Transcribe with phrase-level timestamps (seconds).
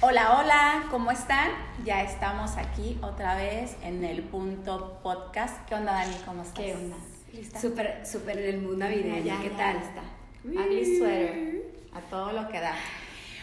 [0.00, 1.50] Hola, hola, ¿cómo están?
[1.84, 5.68] Ya estamos aquí otra vez en el punto podcast.
[5.68, 6.16] ¿Qué onda, Dani?
[6.24, 6.64] ¿Cómo estás?
[6.64, 6.96] ¿Qué onda?
[7.30, 7.60] ¿Lista?
[7.60, 9.38] Súper, súper en el mundo navideño.
[9.42, 10.02] ¿Qué ya, tal está?
[10.44, 11.62] Ugly sweater.
[11.92, 12.74] A todo lo que da.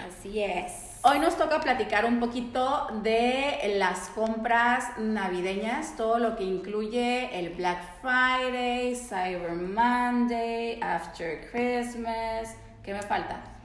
[0.08, 0.98] Así es.
[1.04, 7.52] Hoy nos toca platicar un poquito de las compras navideñas, todo lo que incluye el
[7.52, 12.56] Black Friday, Cyber Monday, After Christmas.
[12.82, 13.59] ¿Qué me falta?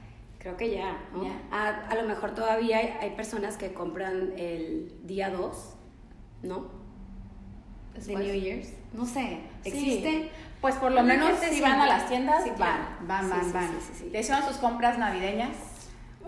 [0.45, 1.23] Creo que ya, ¿no?
[1.23, 1.41] Ya.
[1.51, 5.73] A, a lo mejor todavía hay, hay personas que compran el día 2,
[6.43, 6.59] ¿no?
[7.95, 8.19] De Después.
[8.27, 8.69] New Year's.
[8.93, 9.69] No sé, Sí.
[9.69, 10.29] ¿existe?
[10.61, 11.61] Pues por lo menos si sí.
[11.61, 12.83] van a las tiendas, Sí, van, claro.
[13.07, 13.67] van, Sí, van, sí, van.
[13.69, 14.09] sí, sí, sí.
[14.11, 15.55] ¿Te hicieron sus compras navideñas?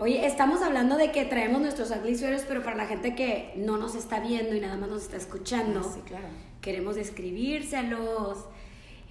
[0.00, 3.94] Oye, estamos hablando de que traemos nuestros sweaters, pero para la gente que no nos
[3.94, 6.26] está viendo y nada más nos está escuchando, Ah, sí, claro.
[6.60, 8.46] queremos describírselos.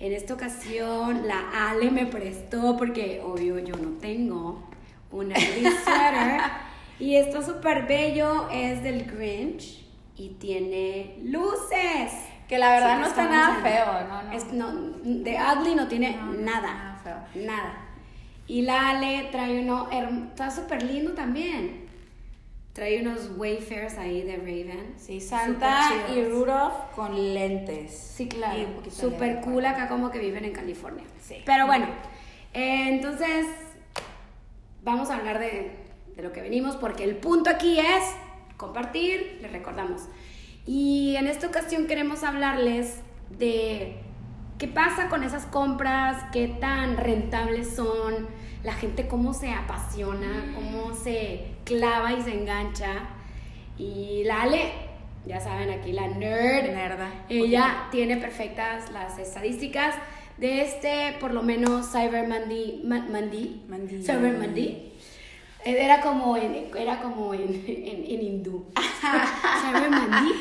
[0.01, 4.66] En esta ocasión la Ale me prestó porque obvio yo no tengo
[5.11, 6.41] un ugly sweater
[6.99, 9.85] y está súper bello, es del Grinch
[10.18, 12.12] y tiene luces.
[12.48, 14.23] Que la verdad Sí, no está nada feo, ¿no?
[14.23, 14.32] no.
[14.32, 14.71] Es, no,
[15.04, 17.43] de ugly no tiene No, nada, nada feo.
[17.45, 17.84] nada.
[18.48, 21.85] Y la Ale trae uno, está súper lindo también.
[22.71, 24.93] Trae unos Wayfarers ahí de Raven.
[24.98, 26.23] Sí, Santa y.
[26.23, 28.13] Rudolph con lentes.
[28.15, 28.57] Sí, claro.
[28.89, 31.04] Súper cool acá como que viven en California.
[31.20, 31.41] Sí.
[31.45, 31.87] Pero bueno,
[32.54, 33.45] eh, entonces
[34.88, 35.71] vamos a hablar de,
[36.16, 38.16] de lo que venimos porque el punto aquí es
[38.55, 40.04] compartir, les recordamos.
[40.66, 43.98] Y en esta ocasión queremos hablarles de
[44.57, 48.27] qué pasa con esas compras, qué tan rentables son,
[48.63, 53.10] la gente cómo se apasiona, cómo se clava y se engancha.
[53.77, 54.72] Y la Ale,
[55.26, 57.10] ya saben aquí, la nerd, Nerda.
[57.27, 59.96] ella tiene perfectas las estadísticas
[60.38, 62.82] de este, por lo menos, Cyber Monday.
[62.84, 63.62] Ma- Monday.
[63.68, 64.02] Monday.
[64.03, 64.94] Cyber Monday.
[65.66, 68.66] Eh, Era como en, era como en, en, en hindú.
[69.62, 70.31] Cyber Monday.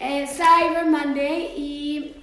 [0.00, 2.14] Eh, Cyber Monday y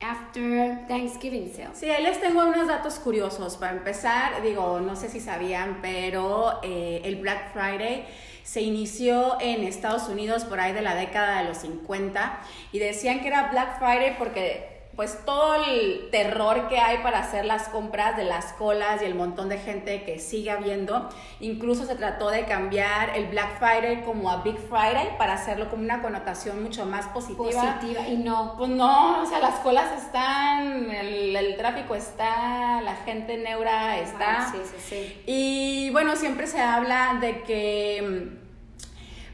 [0.00, 1.70] After Thanksgiving Sale.
[1.74, 3.56] Sí, ahí les tengo unos datos curiosos.
[3.56, 8.04] Para empezar, digo, no sé si sabían, pero eh, el Black Friday
[8.42, 12.40] se inició en Estados Unidos por ahí de la década de los 50
[12.72, 17.46] y decían que era Black Friday porque pues todo el terror que hay para hacer
[17.46, 21.08] las compras de las colas y el montón de gente que sigue habiendo,
[21.40, 25.82] incluso se trató de cambiar el Black Friday como a Big Friday para hacerlo como
[25.82, 27.78] una connotación mucho más positiva.
[27.80, 28.54] Positiva y no.
[28.58, 34.42] Pues no, o sea, las colas están, el, el tráfico está, la gente neura está.
[34.42, 35.22] Ah, sí, sí, sí.
[35.26, 38.41] Y bueno, siempre se habla de que mm,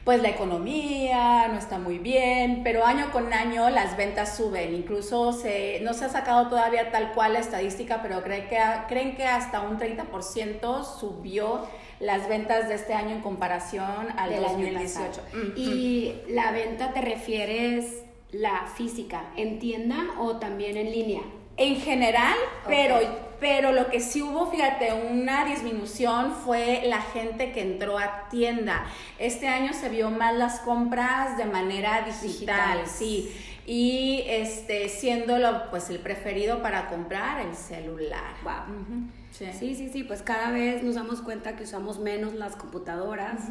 [0.09, 4.73] pues la economía no está muy bien, pero año con año las ventas suben.
[4.73, 9.15] Incluso se, no se ha sacado todavía tal cual la estadística, pero creen que, creen
[9.15, 11.67] que hasta un 30% subió
[11.99, 15.21] las ventas de este año en comparación al del año 2018.
[15.21, 15.21] pasado.
[15.31, 21.21] Mm, Y la venta te refieres la física, en tienda o también en línea.
[21.59, 22.35] En general,
[22.67, 22.99] pero,
[23.39, 28.85] pero lo que sí hubo, fíjate, una disminución fue la gente que entró a tienda.
[29.17, 33.29] Este año se vio más las compras de manera digital, sí.
[33.65, 38.35] Y este, siendo lo, pues, el preferido para comprar el celular.
[38.43, 39.09] Wow.
[39.31, 43.41] Sí, sí, sí, pues cada vez nos damos cuenta que usamos menos las computadoras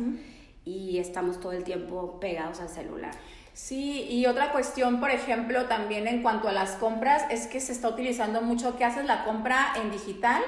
[0.65, 3.13] y estamos todo el tiempo pegados al celular.
[3.59, 7.73] Sí, y otra cuestión, por ejemplo, también en cuanto a las compras, es que se
[7.73, 10.41] está utilizando mucho que haces la compra en digital,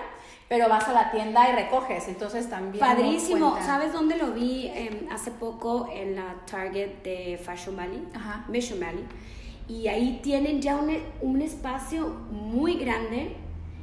[0.48, 2.78] pero vas a la tienda y recoges, entonces también...
[2.78, 3.58] Padrísimo.
[3.66, 8.06] ¿Sabes dónde lo vi em, hace poco en la Target de Fashion Valley?
[8.14, 8.44] Ajá.
[8.46, 9.04] Mission Valley.
[9.66, 13.34] Y ahí tienen ya un, un espacio muy grande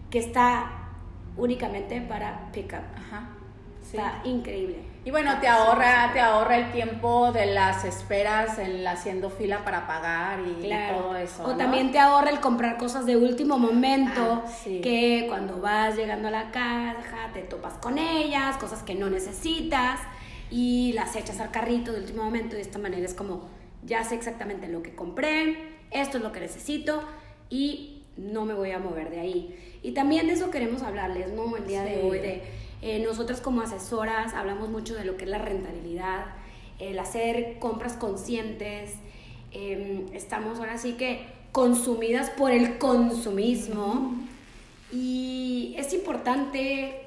[0.10, 0.72] que está
[1.36, 2.80] únicamente para pickup.
[2.96, 3.28] Ajá.
[3.82, 3.98] sí.
[3.98, 4.97] Está increíble.
[5.08, 9.64] Y bueno, te ahorra, te ahorra el tiempo de las esperas, en la haciendo fila
[9.64, 10.98] para pagar y, Claro.
[10.98, 11.46] todo eso.
[11.46, 11.56] O ¿no?
[11.56, 14.82] también te ahorra el comprar cosas de último momento, Ah, sí.
[14.82, 20.02] que cuando vas llegando a la caja te topas con ellas, cosas que no necesitas
[20.52, 23.48] y las echas al carrito de último momento y de esta manera es como,
[23.86, 27.02] ya sé exactamente lo que compré, esto es lo que necesito
[27.50, 29.80] y no me voy a mover de ahí.
[29.84, 31.56] Y también de eso queremos hablarles, ¿no?
[31.56, 35.30] El día de hoy, de eh, nosotras como asesoras hablamos mucho de lo que es
[35.30, 36.26] la rentabilidad,
[36.80, 38.94] el hacer compras conscientes,
[39.52, 44.16] eh, estamos ahora sí que consumidas por el consumismo
[44.92, 47.02] y es importante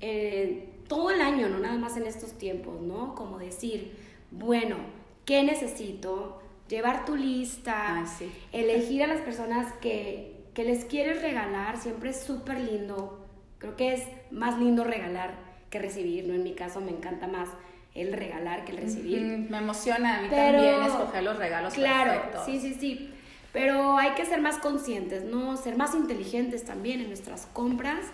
[0.00, 3.14] eh, todo el año, no nada más en estos tiempos, ¿no?
[3.14, 3.96] Como decir,
[4.30, 4.76] bueno,
[5.24, 6.40] ¿qué necesito?
[6.68, 8.30] Llevar tu lista, Ah, sí.
[8.52, 13.25] elegir a las personas que, que les quieres regalar, siempre es súper lindo.
[13.66, 15.34] Creo que es más lindo regalar
[15.70, 16.34] que recibir, ¿no?
[16.34, 17.48] En mi caso me encanta más
[17.94, 19.20] el regalar que el recibir.
[19.50, 23.10] Me emociona a mí también escoger los regalos claro, Sí, sí, sí.
[23.52, 25.56] Pero hay que ser más conscientes, ¿no?
[25.56, 28.06] Ser más inteligentes también en nuestras compras.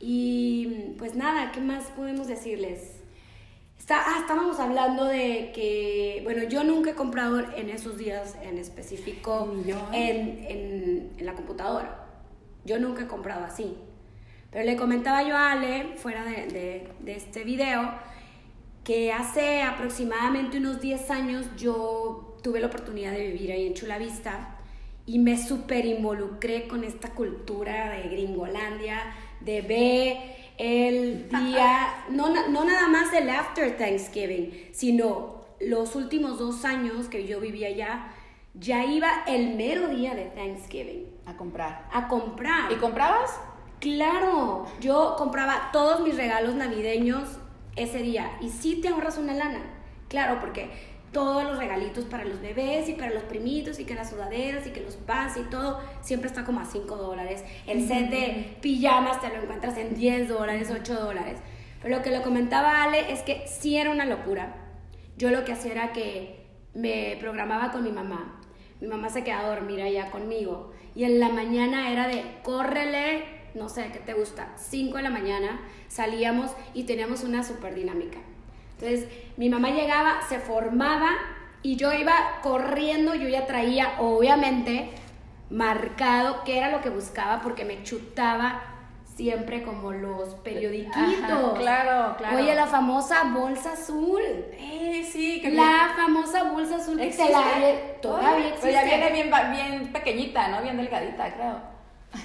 [0.00, 2.96] Y pues nada, ¿qué más podemos decirles?
[3.78, 8.58] Está, ah, estábamos hablando de que, bueno, yo nunca he comprado en esos días en
[8.58, 9.50] específico
[9.94, 12.04] en, en, en, la computadora.
[12.66, 13.78] Yo nunca he comprado así.
[14.50, 17.92] Pero le comentaba yo a Ale, fuera de, de, de este video,
[18.84, 23.98] que hace aproximadamente unos 10 años yo tuve la oportunidad de vivir ahí en Chula
[23.98, 24.56] Vista
[25.06, 30.16] y me súper involucré con esta cultura de Gringolandia, de ver
[30.58, 37.26] el día, no, no nada más el after Thanksgiving, sino los últimos dos años que
[37.26, 38.12] yo vivía allá,
[38.54, 41.06] ya iba el mero día de Thanksgiving.
[41.26, 41.88] A comprar.
[41.92, 42.72] A comprar.
[42.72, 43.30] ¿Y comprabas?
[43.80, 47.24] Claro, yo compraba todos mis regalos navideños
[47.76, 49.60] ese día y sí te ahorras una lana.
[50.08, 50.70] Claro, porque
[51.12, 54.70] todos los regalitos para los bebés y para los primitos y que las sudaderas y
[54.70, 57.42] que los pants y todo siempre está como a 5 dólares.
[57.66, 61.38] El set de pijamas te lo encuentras en 10 dólares, 8 dólares.
[61.82, 64.56] Pero lo que lo comentaba Ale es que sí era una locura.
[65.16, 68.40] Yo lo que hacía era que me programaba con mi mamá.
[68.80, 70.72] Mi mamá se quedaba a dormir allá conmigo.
[70.94, 74.48] Y en la mañana era de córrele, no sé, ¿qué te gusta?
[74.56, 78.18] 5 de la mañana salíamos y teníamos una super dinámica.
[78.78, 81.10] Entonces, mi mamá llegaba, se formaba
[81.62, 84.90] y yo iba corriendo, yo ya traía, obviamente,
[85.50, 88.62] marcado qué era lo que buscaba porque me chutaba
[89.16, 91.58] siempre como los periodiquitos.
[91.58, 92.38] claro, claro.
[92.38, 94.22] Oye, la famosa bolsa azul.
[94.52, 98.60] Eh, sí, que La famosa bolsa azul que la todavía existe.
[98.62, 100.62] Pero ya viene bien, bien pequeñita, ¿no?
[100.62, 101.69] Bien delgadita, creo.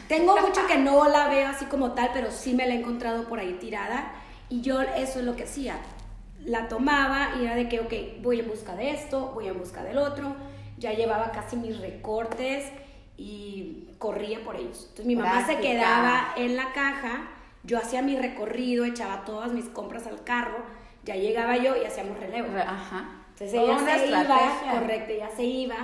[0.08, 3.28] Tengo mucho que no la veo así como tal, pero sí me la he encontrado
[3.28, 4.14] por ahí tirada.
[4.50, 5.78] Y yo eso es lo que hacía
[6.46, 9.84] la tomaba y era de que, ok, voy en busca de esto, voy en busca
[9.84, 10.36] del otro.
[10.78, 12.66] Ya llevaba casi mis recortes
[13.18, 14.82] y corría por ellos.
[14.84, 17.30] Entonces mi mamá se quedaba en la caja,
[17.64, 20.58] yo hacía mi recorrido, echaba todas mis compras al carro,
[21.04, 22.50] ya llegaba yo y hacíamos relevo.
[22.58, 23.24] Ajá.
[23.32, 25.76] Entonces ella se iba, correcto, ella se iba,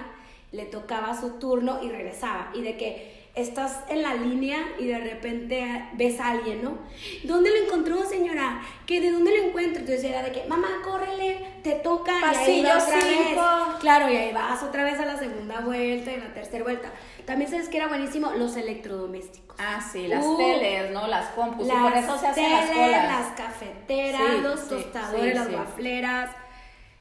[0.52, 2.52] le tocaba su turno y regresaba.
[2.54, 6.78] Y de que estás en la línea y de repente ves a alguien, ¿no?
[7.24, 8.62] ¿Dónde lo encontró, señora?
[8.86, 9.80] ¿Que de dónde lo encuentro?
[9.80, 13.80] Entonces era de que, mamá, córrele, te toca Pasillo y ahí otra vez.
[13.80, 16.92] Claro, y ahí vas otra vez a la segunda vuelta y la tercera vuelta.
[17.26, 19.56] También sabes que era buenísimo los electrodomésticos.
[19.58, 21.08] Ah, sí, las uh, teles, ¿no?
[21.08, 23.08] Las compus, y por eso se hacen las colas.
[23.08, 26.32] las cafeteras, los tostadores, las wafleras.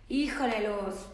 [0.09, 1.09] Híjole, los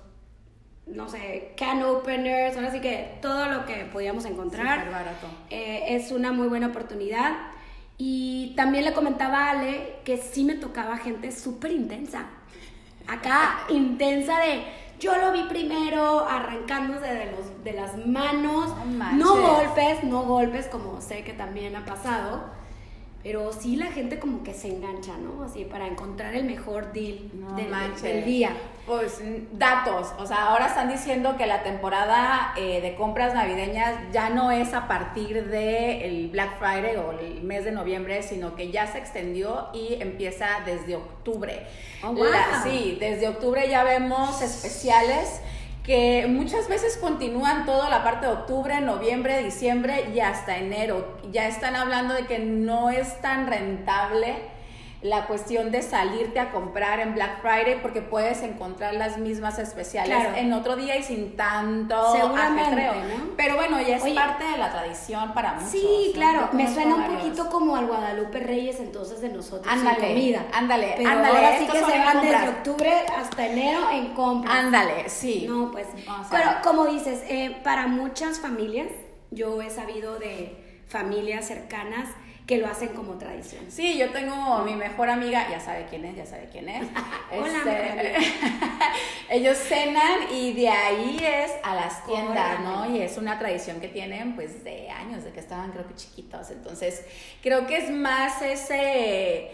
[0.86, 4.90] no sé, can openers, ahora sí que todo lo que podíamos encontrar.
[4.90, 5.26] barato.
[5.50, 7.32] Eh, es una muy buena oportunidad.
[7.98, 12.26] Y también le comentaba a Ale que sí me tocaba gente súper intensa.
[13.08, 14.64] Acá, intensa de
[14.98, 18.72] yo lo vi primero, arrancándose de, los, de las manos.
[19.14, 22.44] no golpes, no golpes, como sé que también ha pasado
[23.22, 25.42] pero sí la gente como que se engancha, ¿no?
[25.42, 27.18] Así para encontrar el mejor deal
[27.56, 28.56] del, día.
[28.86, 29.20] Pues
[29.52, 34.52] datos, o sea, ahora están diciendo que la temporada eh, de compras navideñas ya no
[34.52, 38.86] es a partir del el Black Friday o el mes de noviembre, sino que ya
[38.86, 41.66] se extendió y empieza desde octubre.
[42.04, 42.26] Oh, wow.
[42.62, 45.40] sí, desde octubre ya vemos especiales
[45.86, 51.16] que muchas veces continúan toda la parte de octubre, noviembre, diciembre y hasta enero.
[51.30, 54.34] Ya están hablando de que no es tan rentable
[55.08, 60.16] la cuestión de salirte a comprar en Black Friday porque puedes encontrar las mismas especiales
[60.36, 62.12] en otro día y sin tanto.
[63.04, 63.36] ¿no?
[63.36, 65.70] Pero bueno, ya es parte de la tradición para muchos.
[65.70, 70.14] Sí, claro, me suena un poquito como al Guadalupe Reyes entonces de nosotros ándale, en
[70.14, 70.46] comida.
[70.52, 71.36] Ándale, Pero ándale.
[71.36, 74.56] Ahora sí que se van desde octubre hasta enero en compras.
[74.56, 75.46] Ándale, sí.
[75.48, 75.86] No, pues,
[76.30, 78.88] pero como dices, eh, para muchas familias,
[79.30, 82.08] yo he sabido de familias cercanas
[82.46, 83.64] que lo hacen como tradición.
[83.68, 86.86] Sí, yo tengo mi mejor amiga, ya sabe quién es, ya sabe quién es.
[87.32, 88.14] Hola, este,
[89.30, 92.94] ellos cenan y de ahí es a las tiendas, ¿no?
[92.94, 96.50] Y es una tradición que tienen pues de años, de que estaban creo que chiquitos.
[96.50, 97.04] Entonces,
[97.42, 99.50] creo que es más ese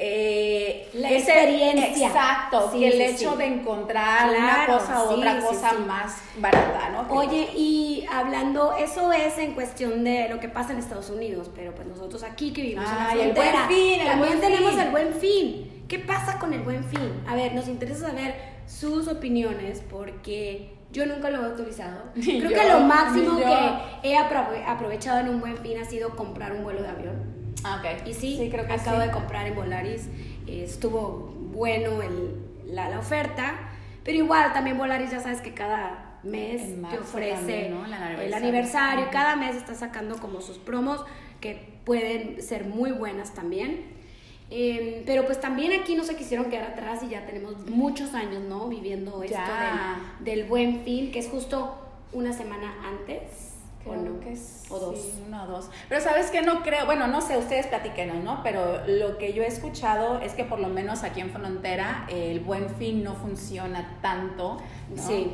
[0.00, 2.06] eh, la experiencia.
[2.06, 7.12] Exacto, y el hecho de encontrar una cosa u otra cosa más barata, ¿no?
[7.12, 11.74] Oye, y hablando, eso es en cuestión de lo que pasa en Estados Unidos, pero
[11.74, 15.84] pues nosotros aquí que vivimos en la frontera, el fin, también tenemos el buen fin.
[15.88, 17.10] ¿Qué pasa con el buen fin?
[17.26, 18.36] A ver, nos interesa saber
[18.66, 22.04] sus opiniones porque yo nunca lo he utilizado.
[22.14, 26.62] Creo que lo máximo que he aprovechado en un buen fin ha sido comprar un
[26.62, 30.08] vuelo de avión Ah, Y sí, creo que acabo de comprar en Volaris.
[30.46, 32.34] estuvo bueno el,
[32.66, 33.54] la, la oferta.
[34.04, 37.84] Pero igual, también Volaris ya sabes que cada mes te ofrece también, ¿no?
[37.84, 39.06] El el aniversario.
[39.10, 41.04] Cada mes está sacando como sus promos
[41.40, 43.98] que pueden ser muy buenas también.
[44.50, 48.42] Eh, pero pues también aquí no se quisieron quedar atrás y ya tenemos muchos años,
[48.42, 48.68] ¿no?
[48.68, 51.76] Viviendo esto del, del buen fin, que es justo
[52.12, 53.47] una semana antes.
[53.88, 54.98] ¿O Creo que sí, O dos.
[55.26, 55.70] uno o dos.
[55.88, 58.42] Pero sabes que no creo, bueno, no sé, ustedes platíquenos, ¿no?
[58.42, 62.40] Pero lo que yo he escuchado es que por lo menos aquí en Frontera el
[62.40, 64.58] buen fin no funciona tanto,
[64.94, 65.02] ¿no?
[65.02, 65.30] Sí,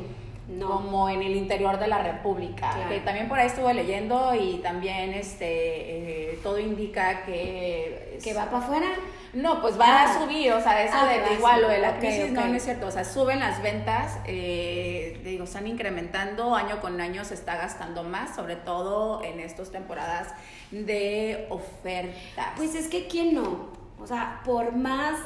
[0.47, 0.67] no.
[0.67, 2.71] Como en el interior de la República.
[2.71, 2.89] Claro.
[2.89, 8.19] Que también por ahí estuve leyendo y también este eh, todo indica que...
[8.23, 8.87] ¿Que va para afuera?
[9.33, 10.03] No, pues va Ah.
[10.15, 12.87] a subir, o sea, eso Ah, de igual lo de la crisis no es cierto,
[12.87, 18.03] o sea, suben las ventas, eh, digo, están incrementando año con año, se está gastando
[18.03, 20.29] más, sobre todo en estas temporadas
[20.71, 22.47] de ofertas.
[22.55, 23.67] Pues es que quién no.
[23.99, 25.17] O sea, por más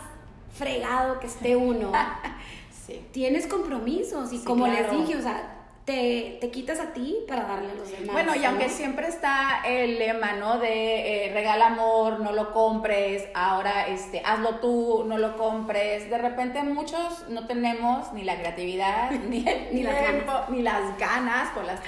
[0.57, 1.91] fregado que esté uno,
[2.89, 3.05] sí.
[3.11, 4.33] tienes compromisos.
[4.33, 7.73] Y Sí, como les dije, o sea, te, te quitas a ti para darle a
[7.73, 8.13] los demás.
[8.13, 10.59] Bueno, y aunque siempre está el lema, ¿no?
[10.59, 16.07] De eh, regala amor, no lo compres, ahora este, hazlo tú, no lo compres.
[16.07, 20.95] De repente muchos no tenemos ni la creatividad, ni el Ni las tiempo, ni las
[20.99, 21.79] ganas por las,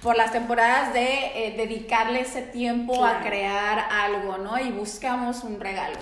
[0.00, 4.56] por las temporadas de eh, dedicarle ese tiempo a crear algo, ¿no?
[4.60, 5.98] Y buscamos un regalo.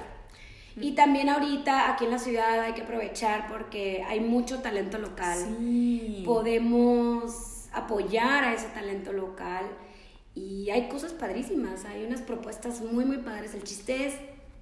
[0.80, 5.38] Y también ahorita aquí en la ciudad hay que aprovechar porque hay mucho talento local.
[5.58, 6.22] Sí.
[6.24, 9.64] Podemos apoyar a ese talento local
[10.34, 13.54] y hay cosas padrísimas, hay unas propuestas muy, muy padres.
[13.54, 14.14] El chiste es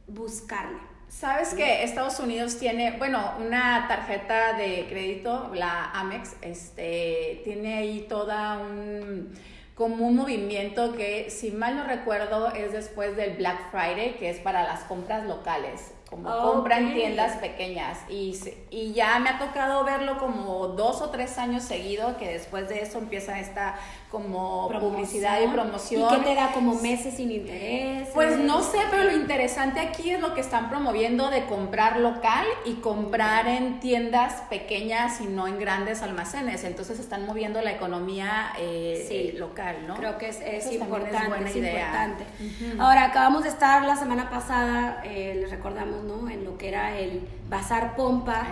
[0.06, 0.78] buscarle.
[1.08, 8.06] Sabes que Estados Unidos tiene, bueno, una tarjeta de crédito, la Amex, este, tiene ahí
[8.08, 9.32] toda un,
[9.74, 14.38] como un movimiento que, si mal no recuerdo, es después del Black Friday, que es
[14.38, 16.42] para las compras locales, como Ok.
[16.54, 17.98] compra en tiendas pequeñas.
[18.08, 22.28] Y, se- y ya me ha tocado verlo como dos o tres años seguido, que
[22.32, 23.76] después de eso empieza esta
[24.10, 26.02] como publicidad y promoción.
[26.10, 28.08] ¿Y qué te da como meses sin interés?
[28.14, 32.46] Pues no sé, pero lo interesante aquí es lo que están promoviendo de comprar local
[32.64, 36.64] y comprar en tiendas pequeñas y no en grandes almacenes.
[36.64, 39.32] Entonces están moviendo la economía eh, Sí.
[39.36, 39.96] local, ¿no?
[39.96, 41.84] Creo que es, es importante, buena es idea.
[42.08, 42.24] importante.
[42.72, 42.82] Ujú.
[42.82, 46.28] Ahora, acabamos de estar la semana pasada, eh, les recordamos, ¿no?
[46.30, 48.46] En lo que era el Bazar Pompa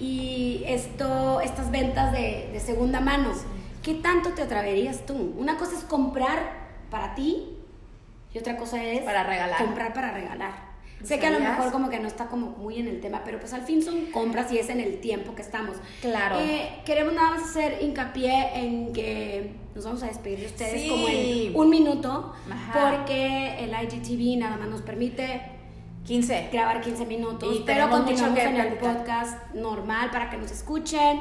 [0.00, 3.32] y esto, estas ventas de, de segunda mano.
[3.82, 5.34] ¿Qué tanto te atreverías tú?
[5.38, 7.44] Una cosa es comprar para ti
[8.34, 9.58] y otra cosa es Para regalar.
[9.58, 10.68] comprar para regalar.
[11.02, 13.38] Sé que a lo mejor como que no está como muy en el tema, pero
[13.38, 15.76] pues al fin son compras y es en el tiempo que estamos.
[16.00, 16.40] Claro.
[16.40, 20.88] Eh, queremos nada más hacer hincapié en que nos vamos a despedir de ustedes Sí.
[20.88, 22.96] como en un minuto, Ajá.
[22.96, 25.40] porque el IGTV nada más nos permite
[26.08, 26.48] 15.
[26.52, 31.20] grabar 15 minutos, Y pero continuamos en el podcast normal para que nos escuchen.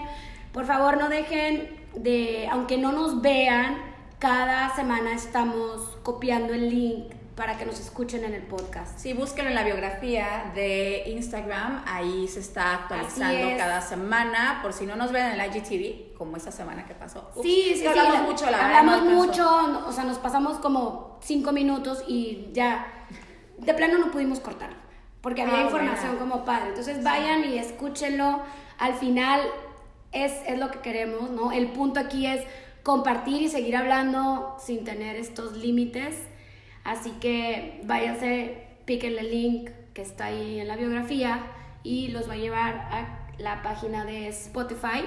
[0.53, 3.77] Por favor, no dejen de, aunque no nos vean,
[4.17, 8.97] cada semana estamos copiando el link para que nos escuchen en el podcast.
[8.97, 13.57] Sí, búsquenlo en la biografía de Instagram, ahí se está actualizando es.
[13.57, 17.29] cada semana, por si no nos ven en el IGTV, como esa semana que pasó.
[17.35, 17.99] Ups, Sí, sí, que sí.
[17.99, 22.47] hablamos la- mucho, la verdad, Hablamos mucho, o sea, nos pasamos como cinco minutos y
[22.53, 22.87] ya,
[23.57, 24.69] de plano no pudimos cortar,
[25.21, 26.31] porque había Ah, información bueno.
[26.33, 26.69] como padre.
[26.69, 28.41] Entonces vayan y escúchenlo.
[28.77, 29.41] Al final
[30.11, 31.51] es, es lo que queremos, ¿no?
[31.51, 32.43] El punto aquí es
[32.83, 36.15] compartir y seguir hablando sin tener estos límites.
[36.83, 41.39] Así que váyanse, píquenle el link que está ahí en la biografía
[41.83, 45.03] y los va a llevar a la página de Spotify,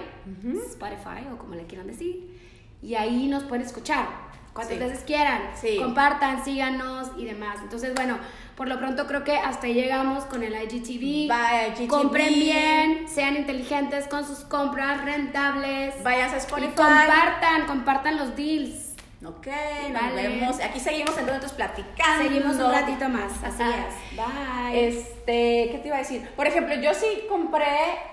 [0.69, 2.39] Spotify o como le quieran decir,
[2.83, 4.07] y ahí nos pueden escuchar
[4.53, 4.83] cuantas Sí.
[4.85, 5.77] veces quieran, Sí.
[5.81, 7.59] compartan, síganos y demás.
[7.63, 8.19] Entonces, bueno,
[8.57, 11.29] por lo pronto creo que hasta ahí llegamos con el IGTV.
[11.29, 11.89] Bye, IGTV.
[11.89, 15.95] Compren bien, sean inteligentes con sus compras, rentables.
[16.03, 16.73] Vayas a y Spotify.
[16.75, 18.90] compartan, compartan los deals.
[19.23, 19.49] Ok,
[19.93, 20.29] nos Vale.
[20.29, 20.61] vemos.
[20.61, 22.23] Aquí seguimos entonces platicando.
[22.25, 24.17] Seguimos un ratito más, así es.
[24.17, 24.89] Bye.
[24.89, 26.27] Este, ¿qué te iba a decir?
[26.35, 27.67] Por ejemplo, yo sí compré,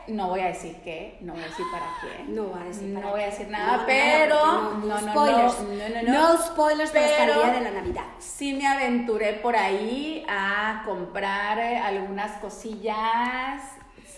[0.08, 2.24] no voy a decir qué, no voy a decir para qué.
[2.26, 4.80] No voy a decir No para voy a decir No, nada, no, pero no, no,
[4.80, 5.60] no, no, spoilers.
[5.62, 6.12] no, no, no.
[6.34, 8.06] No spoilers para hasta el Pero- día de la Navidad.
[8.20, 13.62] Sí me aventuré por ahí a comprar algunas cosillas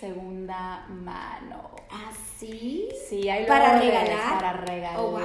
[0.00, 1.70] segunda mano.
[1.90, 2.88] ¿Ah, sí?
[3.08, 4.34] Sí, hay ¿Para luego de- regalar?
[4.38, 4.98] Para regalar.
[4.98, 5.20] Oh, wow.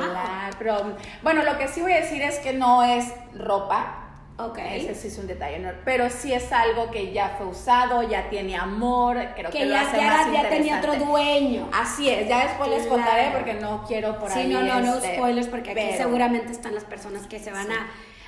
[0.59, 4.01] Pero, bueno, lo que sí voy a decir es que no es ropa.
[4.37, 4.57] Ok.
[4.59, 5.69] Ese sí es un detalle, ¿no?
[5.85, 9.75] pero sí es algo que ya fue usado, ya tiene amor, creo que, Que lo
[9.75, 11.69] ya, hace ya, más ya tenía otro dueño.
[11.73, 14.47] Así es, ya después les contaré porque no quiero por sí, ahí.
[14.49, 17.71] no, no, no este, spoilers porque aquí pero- seguramente están las personas que se van
[17.71, 17.87] a,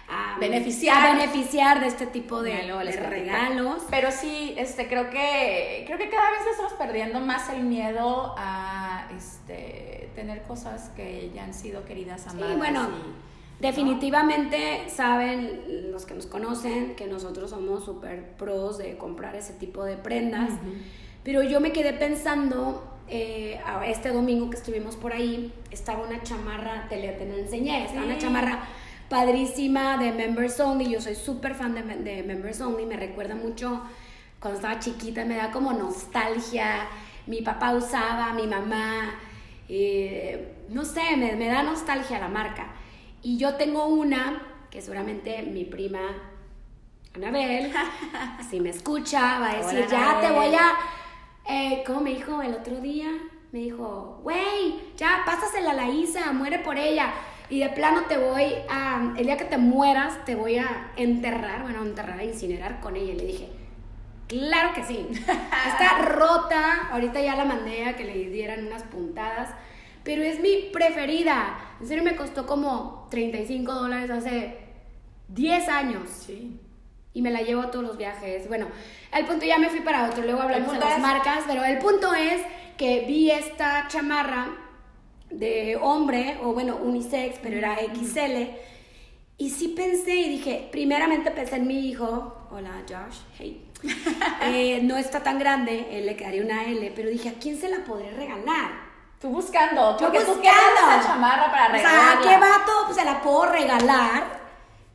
[0.10, 1.06] a beneficiar.
[1.06, 2.54] a beneficiar de este tipo de,
[3.10, 3.84] regalos.
[3.90, 9.08] Pero sí, este, creo que creo que cada vez estamos perdiendo más el miedo a
[9.16, 12.52] este, tener cosas que ya han sido queridas, amadas.
[12.52, 18.98] Sí, bueno, y- definitivamente saben los que nos conocen que nosotros somos súper pros de
[18.98, 20.52] comprar ese tipo de prendas.
[21.24, 26.88] Pero yo me quedé pensando, eh, este domingo que estuvimos por ahí, estaba una chamarra,
[26.88, 28.60] te la, te la enseñé, estaba una chamarra
[29.10, 33.82] padrísima de Members Only, yo soy súper fan de, de Members Only, me recuerda mucho
[34.40, 36.88] cuando estaba chiquita, me da como nostalgia,
[37.26, 39.16] mi papá usaba, mi mamá,
[39.70, 42.68] eh, no sé, me, me da nostalgia la marca.
[43.24, 46.00] Y yo tengo una que seguramente mi prima
[47.16, 47.74] Anabel,
[48.50, 50.34] si me escucha, va a decir, Hola, ya te Anabel".
[50.34, 50.74] voy a...
[51.50, 53.10] Eh, ¿Cómo me dijo el otro día?
[53.52, 57.12] Me dijo, güey, ya pásasela a la Isa, muere por ella.
[57.50, 59.14] Y de plano te voy a...
[59.18, 63.14] El día que te mueras, te voy a enterrar, bueno, enterrar, incinerar con ella.
[63.14, 63.50] Y le dije,
[64.28, 65.08] claro que sí.
[65.68, 69.50] Está rota, ahorita ya la mandé a que le dieran unas puntadas.
[70.04, 71.58] Pero es mi preferida.
[71.80, 74.58] En serio me costó como 35 dólares hace
[75.30, 76.60] 10 años Sí.
[77.14, 78.48] y me la llevo a todos los viajes.
[78.48, 78.68] Bueno,
[79.14, 81.78] el punto ya me fui para otro, luego hablamos de las es- marcas, pero el
[81.80, 82.42] punto es
[82.78, 84.48] que vi esta chamarra
[85.30, 88.50] de hombre, o bueno, unisex, pero era XL,
[89.38, 93.64] y sí pensé y dije, primeramente pensé en mi hijo, hola Josh, hey,
[94.42, 97.70] Eh, no está tan grande, él le quedaría una L, pero dije, ¿a quién se
[97.70, 98.88] la podré regalar?
[99.20, 100.42] Tú buscando, tú buscando.
[100.42, 102.12] quieres esa chamarra para O sea, regalarla.
[102.12, 104.40] ¿a qué vato pues, se la puedo regalar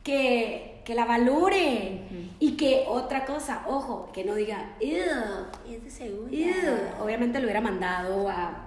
[0.03, 2.01] que, que la valore?
[2.39, 6.77] Y que otra cosa, ojo, que no diga, "Ew, Es de ew".
[7.01, 8.62] Obviamente lo hubiera mandado a,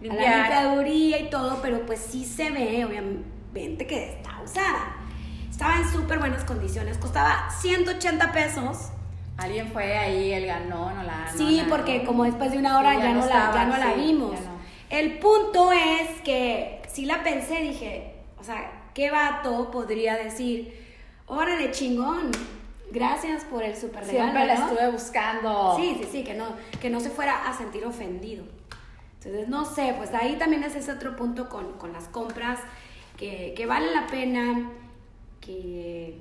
[0.00, 0.38] a la Limpiar.
[0.38, 4.96] limpiaduría y todo, pero pues sí se ve, obviamente, que está usada.
[5.50, 8.90] Estaba en súper buenas condiciones, costaba 180 pesos.
[9.36, 12.78] Alguien fue ahí, él ganó, no la Sí, no la- porque como después de una
[12.78, 14.32] hora Sí, ya, no, la, ya no la sí, vimos.
[14.32, 14.58] no.
[14.90, 20.86] El punto es que sí la pensé, dije, o sea, ¿qué vato podría decir?
[21.26, 22.30] Órale, chingón,
[22.90, 25.76] gracias por el super regalo, Siempre la ¿no?" estuve buscando.
[25.76, 26.46] Sí, sí, sí, que no,
[26.80, 28.44] que no se fuera a sentir ofendido.
[29.18, 32.60] Entonces, no sé, pues ahí también es ese otro punto con, con las compras
[33.16, 34.70] que, que valen la pena,
[35.40, 36.20] que,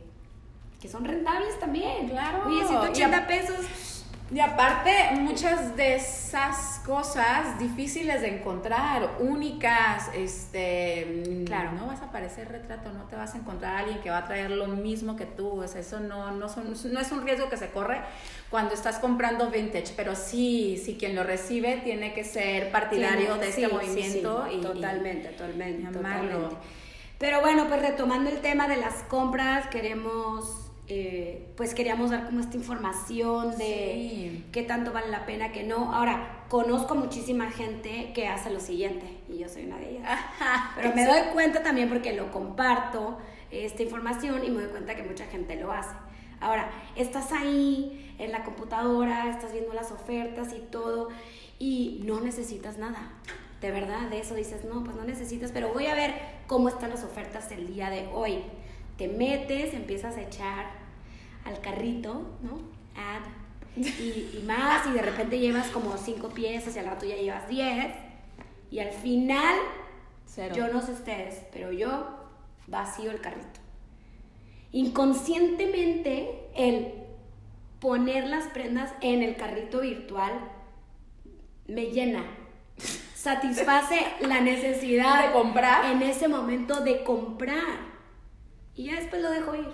[0.82, 2.10] que son rentables también.
[2.10, 2.48] Claro.
[2.48, 3.97] Oye, Y 180 a- pesos.
[4.30, 11.72] Y aparte, muchas de esas cosas difíciles de encontrar, únicas, este, Claro.
[11.72, 14.26] no vas a parecer retrato, no te vas a encontrar a alguien que va a
[14.26, 17.50] traer lo mismo que tú, o sea, eso no, no, son- no es un riesgo
[17.50, 18.02] que se corre
[18.50, 23.40] cuando estás comprando vintage, pero sí, sí quien lo recibe tiene que ser partidario Sí,
[23.40, 26.56] de este sí, movimiento sí, y totalmente, totalmente, y totalmente.
[27.18, 32.40] Pero bueno, pues retomando el tema de las compras, queremos, eh, pues queríamos dar como
[32.40, 34.46] esta información de Sí.
[34.52, 35.94] qué tanto vale la pena, que no.
[35.94, 40.20] Ahora, conozco muchísima gente que hace lo siguiente, y yo soy una de ellas.
[40.76, 43.18] Pero me doy cuenta también porque lo comparto,
[43.52, 45.96] esta información, y me doy cuenta que mucha gente lo hace.
[46.40, 51.10] Ahora, estás ahí en la computadora, estás viendo las ofertas y todo,
[51.60, 53.12] y no necesitas nada.
[53.60, 56.14] De verdad, de eso dices, no, pues no necesitas, pero voy a ver
[56.46, 58.44] cómo están las ofertas el día de hoy.
[58.98, 60.66] Te metes, empiezas a echar
[61.48, 62.60] al carrito, ¿no?
[62.96, 63.24] Add.
[63.78, 67.48] Y, y más, y de repente llevas como cinco piezas y al rato ya llevas
[67.48, 67.94] diez.
[68.72, 69.56] Y al final,
[70.26, 70.56] Cero.
[70.56, 72.08] yo no sé ustedes, pero yo
[72.66, 73.60] vacío el carrito.
[74.72, 76.94] Inconscientemente, el
[77.80, 80.34] poner las prendas en el carrito virtual
[81.68, 82.24] me llena,
[83.14, 85.92] satisface la necesidad De comprar.
[85.92, 87.80] en ese momento de comprar.
[88.76, 89.68] Y ya después lo dejo ir.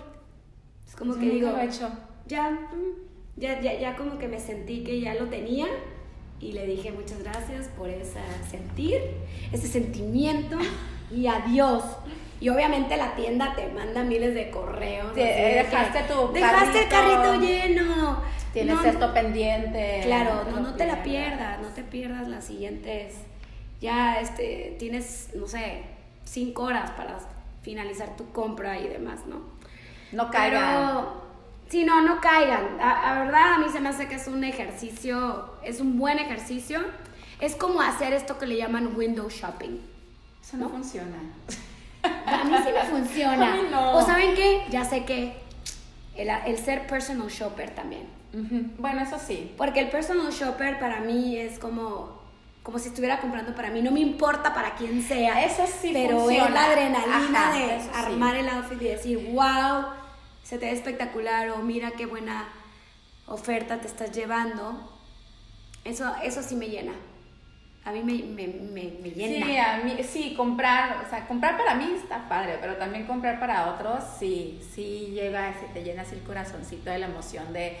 [0.94, 1.88] Es como que digo, hecho.
[2.26, 5.66] ya, mm, ya, ya, ya como que me sentí que ya lo tenía
[6.40, 9.00] y le dije muchas gracias por ese sentir,
[9.52, 10.56] ese sentimiento
[11.10, 11.82] y adiós.
[12.40, 15.14] Y obviamente la tienda te manda miles de correos.
[15.14, 17.22] Dejaste que, tu Dejaste el carrito.
[17.22, 18.18] carrito lleno.
[18.52, 20.00] Tienes No, esto pendiente.
[20.04, 21.30] Claro, no, lo no te la pierdas.
[21.38, 23.14] pierdas, no te pierdas las siguientes.
[23.80, 25.82] Ya este, tienes, no sé,
[26.24, 27.18] cinco horas para
[27.62, 29.40] finalizar tu compra y demás, ¿no?
[30.14, 30.62] No caigan.
[30.62, 31.22] Pero,
[31.68, 32.80] sí, no, no caigan.
[32.80, 36.18] A, a verdad, a mí se me hace que es un ejercicio, es un buen
[36.18, 36.80] ejercicio.
[37.40, 39.78] Es como hacer esto que le llaman window shopping.
[40.42, 41.16] Eso no funciona.
[42.26, 43.52] A mí sí me funciona.
[43.52, 43.96] A mí no.
[43.96, 45.34] O saben qué, ya sé que
[46.16, 48.06] el, el ser personal shopper también.
[48.78, 49.52] Bueno, eso sí.
[49.56, 52.22] Porque el personal shopper para mí es como
[52.64, 53.82] como si estuviera comprando para mí.
[53.82, 55.44] No me importa para quién sea.
[55.44, 56.46] Eso sí Pero funciona.
[56.46, 57.88] es la adrenalina Ajá, de sí.
[57.94, 59.84] armar el outfit y decir, wow,
[60.44, 62.48] se te ve espectacular o mira qué buena
[63.26, 64.92] oferta te estás llevando.
[65.84, 66.92] Eso, eso sí me llena.
[67.84, 69.46] A mí me, me, me, me llena.
[69.46, 73.38] Sí, a mí, sí, comprar, o sea, comprar para mí está padre, pero también comprar
[73.38, 77.76] para otros, sí, sí llega, sí te llena así el corazoncito de la emoción de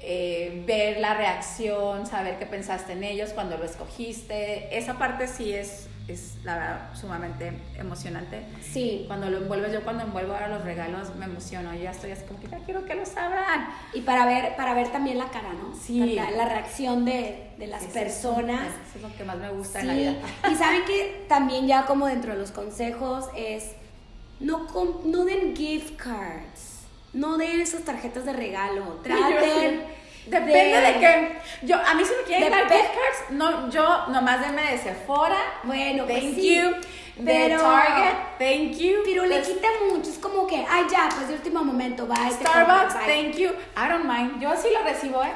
[0.00, 4.76] eh, ver la reacción, saber qué pensaste en ellos cuando lo escogiste.
[4.76, 8.44] Esa parte sí es, es la verdad, sumamente emocionante.
[8.60, 9.04] Sí.
[9.06, 12.24] Cuando lo envuelves, yo cuando envuelvo ahora los regalos me emociono, yo ya estoy así
[12.24, 13.68] como que ya quiero que los abran.
[13.94, 15.74] Y para ver, para ver también la cara, ¿no?
[15.74, 16.14] Sí.
[16.14, 18.66] La, la reacción de, de las Eso es- personas.
[18.66, 19.88] Eso es lo que más me gusta Sí.
[19.88, 20.14] en la vida.
[20.52, 23.72] Y saben que también ya como dentro de los consejos es
[24.40, 24.66] no,
[25.04, 26.72] no den gift cards.
[27.14, 29.00] No den esas tarjetas de regalo.
[29.02, 29.84] Traten.
[30.26, 31.38] Depende de, qué.
[31.62, 35.36] Yo, a mí si me quieren dar gift cards, no, yo nomás denme de Sephora.
[35.64, 36.70] Bueno, pues thank sí, you.
[37.24, 39.02] pero- de Target, thank you.
[39.04, 40.10] Pero le Pues, quita mucho.
[40.10, 42.30] Es como que, ay, ya, pues de último momento, bye.
[42.30, 43.22] Starbucks, compro, bye.
[43.24, 43.50] thank you.
[43.76, 44.40] I don't mind.
[44.40, 45.32] Yo sí lo recibo, ¿eh?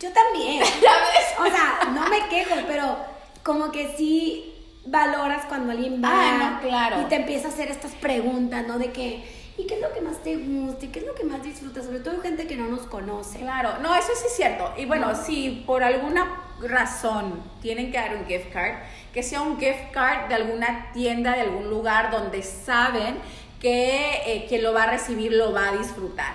[0.00, 0.62] Yo también.
[0.82, 1.38] Ya ves.
[1.38, 2.96] O sea, no me quejo, pero
[3.42, 4.48] como que sí
[4.84, 7.00] valoras cuando alguien va Ah, no, claro.
[7.02, 8.78] y te empieza a hacer estas preguntas, ¿no?
[8.78, 10.84] De que, ¿y qué es lo que más te gusta?
[10.84, 11.84] ¿Y qué es lo que más disfrutas?
[11.84, 13.38] Sobre todo gente que no nos conoce.
[13.38, 14.72] Claro, no, eso sí es cierto.
[14.76, 15.14] Y bueno, No.
[15.14, 16.26] si por alguna
[16.60, 18.74] razón tienen que dar un gift card,
[19.12, 23.16] que sea un gift card de alguna tienda, de algún lugar donde saben
[23.60, 26.32] que eh, quien lo va a recibir lo va a disfrutar.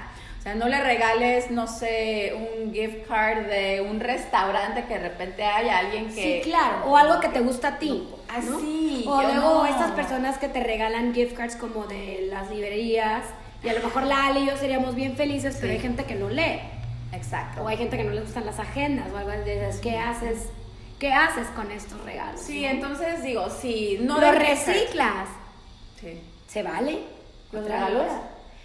[0.47, 5.43] Sea, no le regales, no sé, un gift card de un restaurante que de repente
[5.43, 6.41] haya alguien que...
[6.41, 6.85] Sí, claro.
[6.85, 8.07] O algo que te gusta a ti.
[8.29, 8.55] Ah, ¿no?
[9.11, 9.65] O luego no.
[9.65, 13.25] estas personas que te regalan gift cards como de las librerías.
[13.61, 16.15] Y a lo mejor la Ale y yo seríamos bien felices, pero hay gente que
[16.15, 16.61] no lee.
[17.11, 17.63] Exacto.
[17.63, 19.49] O hay gente que no le gustan las agendas o algo así.
[19.49, 20.47] Dices, ¿qué haces?
[20.97, 22.39] ¿Qué haces con estos regalos?
[22.39, 22.69] Sí, no?
[22.69, 24.21] entonces digo, sí, no...
[24.21, 25.27] Lo reciclas.
[25.99, 26.21] Sí.
[26.47, 26.99] ¿Se vale?
[27.51, 28.07] ¿Los regalos?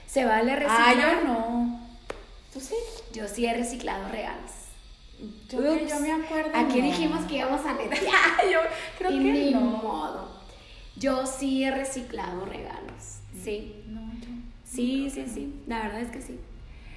[0.07, 0.95] ¿Se vale reciclar?
[0.95, 1.71] Ah, yo no.
[2.52, 2.74] ¿Tú sí?
[3.12, 4.50] Yo sí he reciclado regalos.
[5.48, 5.90] Yo, que Ups.
[5.90, 6.50] yo me acuerdo.
[6.54, 6.86] Aquí no.
[6.86, 8.02] dijimos que íbamos a netear.
[8.52, 8.58] yo
[8.98, 9.60] creo y que ni no.
[9.60, 10.28] modo.
[10.96, 13.18] Yo sí he reciclado regalos.
[13.42, 13.82] Sí.
[13.86, 14.28] No, yo-
[14.64, 15.62] Sí, sí, sí.
[15.66, 16.38] La verdad es que sí.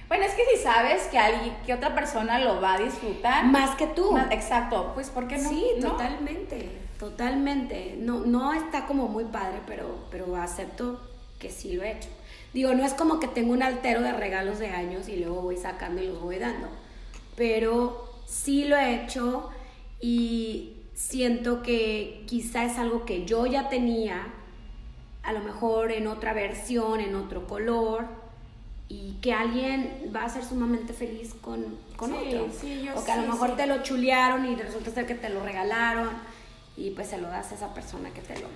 [0.07, 3.45] Bueno, es que si sabes que alguien, que otra persona lo va a disfrutar.
[3.45, 4.11] Más que tú.
[4.11, 5.49] más- exacto, pues ¿por qué no?
[5.49, 5.91] Sí, ¿No?
[5.91, 6.69] totalmente.
[6.99, 7.95] Totalmente.
[7.99, 11.01] No, no está como muy padre, pero, pero acepto
[11.39, 12.07] que sí lo he hecho.
[12.55, 15.57] Digo, no es como que tengo un altero de regalos de años y luego voy
[15.57, 16.69] sacando y los voy dando.
[17.35, 19.49] Pero sí lo he hecho
[19.99, 24.25] y siento que quizá es algo que yo ya tenía,
[25.23, 28.05] a lo mejor en otra versión, en otro color,
[28.87, 32.47] y que alguien va a ser sumamente feliz con, con Sí, otro.
[32.57, 35.29] sí, yo o que a lo mejor te lo chulearon y resulta ser que te
[35.29, 36.09] lo regalaron
[36.77, 38.47] y pues se lo das a esa persona que te lo,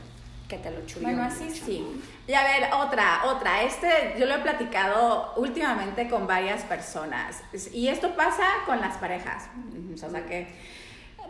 [0.49, 1.07] que te lo chuleó.
[1.09, 1.85] Bueno, así sí.
[2.27, 3.61] Y a ver, otra, otra.
[3.63, 7.41] Este yo lo he platicado últimamente con varias personas.
[7.71, 9.47] Y esto pasa con las parejas.
[9.93, 10.79] O sea que.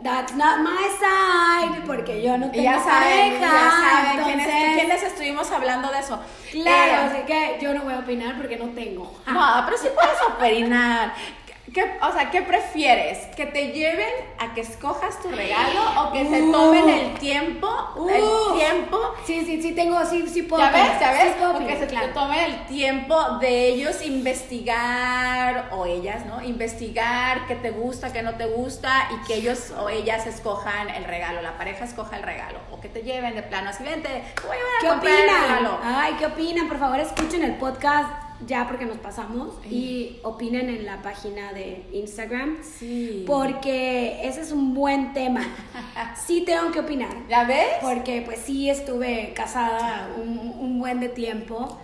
[0.02, 3.52] That's not my side, porque yo no tengo ya saben, pareja.
[3.52, 6.18] ya saben quiénes, quiénes estuvimos hablando de eso.
[6.52, 9.14] Claro, Eh, así que yo no voy a opinar porque no tengo.
[9.26, 11.12] No, pero sí puedes opinar.
[11.72, 13.18] ¿Qué, o sea, ¿qué prefieres?
[13.36, 16.50] ¿Que te lleven a que escojas tu regalo o que se Uh.
[16.52, 17.68] tomen el tiempo?
[18.12, 18.56] el Uh.
[18.58, 18.98] tiempo.
[19.24, 20.62] Sí, sí, sí tengo, sí, sí puedo.
[20.62, 20.82] ¿Ya ves?
[20.82, 21.34] opinar, ¿Ya ves?
[21.62, 22.08] o que se claro.
[22.12, 26.42] tomen el tiempo de ellos investigar, o ellas, ¿no?
[26.42, 31.04] Investigar qué te gusta, qué no te gusta, y que ellos o ellas escojan el
[31.04, 34.46] regalo, la pareja escoja el regalo, o que te lleven de plano así, vente, te
[34.46, 35.42] voy a llevar a ¿Qué comprar el opinan?
[35.42, 35.78] regalo.
[35.84, 36.68] Ay, ¿qué opinan?
[36.68, 38.08] Por favor, escuchen el podcast
[38.46, 42.58] ya porque nos pasamos y opinen en la página de Instagram.
[42.62, 43.24] Sí.
[43.26, 45.42] Porque ese es un buen tema.
[46.16, 47.10] Sí tengo que opinar.
[47.28, 47.66] ¿Ya ves?
[47.82, 51.78] Porque pues sí estuve casada un, un buen de tiempo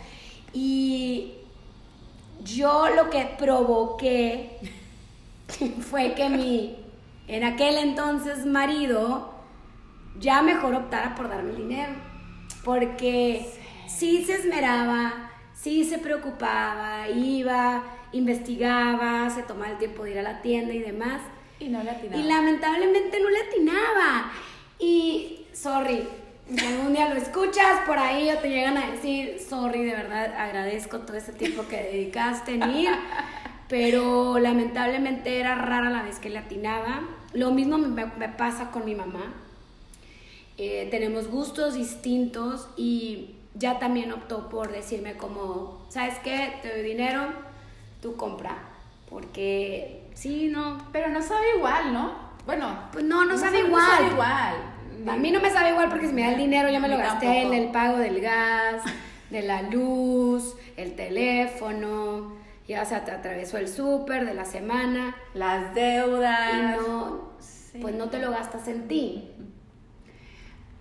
[0.52, 1.34] y
[2.44, 4.58] yo lo que provoqué
[5.80, 6.76] fue que mi
[7.28, 9.34] en aquel entonces marido
[10.18, 11.92] ya mejor optara por darme el dinero
[12.64, 13.46] porque
[13.86, 15.25] sí se esmeraba,
[15.56, 20.80] sí se preocupaba, iba, investigaba, se tomaba el tiempo de ir a la tienda y
[20.80, 21.22] demás.
[21.58, 22.22] Y no le atinaba.
[22.22, 24.32] Y lamentablemente no le atinaba.
[24.78, 26.06] Y, sorry,
[26.54, 30.34] si algún día lo escuchas por ahí o te llegan a decir, sorry, de verdad
[30.36, 32.90] agradezco todo ese tiempo que dedicaste en ir.
[33.68, 37.00] Pero lamentablemente era rara la vez que le atinaba.
[37.32, 39.34] Lo mismo me, me pasa con mi mamá.
[40.58, 46.54] Eh, tenemos gustos distintos y ya también optó por decirme como, ¿sabes qué?
[46.62, 47.22] Te doy dinero,
[48.02, 48.56] tú compra.
[49.08, 52.12] Porque sí, no, Pero no sabe igual, ¿no?
[52.44, 53.84] Bueno, Pues no, no sabe no igual.
[53.90, 54.54] sabe igual.
[55.08, 56.96] A mí no me sabe igual porque si me da el dinero ya me lo
[56.96, 57.52] gasté tampoco.
[57.54, 58.82] en el pago del gas,
[59.30, 62.34] de la luz, el teléfono,
[62.66, 66.76] ya se at- atravesó el súper de la semana Las y deudas.
[66.76, 67.78] no, Sí.
[67.80, 69.30] pues no te lo gastas en ti.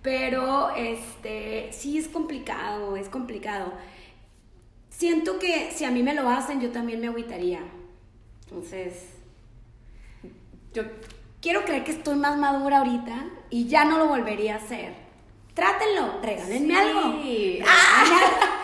[0.06, 3.72] Pero este, sí es complicado, es complicado.
[4.88, 7.58] Siento que si a mí me lo hacen, yo también me agüitaría.
[8.44, 8.92] Entonces,
[10.72, 10.84] Yo,
[11.42, 14.94] quiero creer que estoy más madura ahorita y ya no lo volvería a hacer.
[15.54, 16.80] Trátenlo, regálenme Sí.
[16.80, 17.00] algo.
[17.66, 18.52] Ah.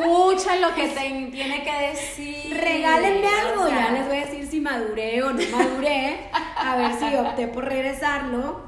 [0.00, 2.56] Escucha lo que te tiene que decir.
[2.56, 6.18] Regálenme algo, O sea, ya les voy a decir si maduré o no maduré,
[6.56, 8.62] a ver si opté por regresarlo